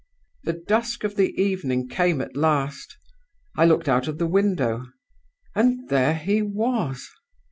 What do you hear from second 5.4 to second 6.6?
and there he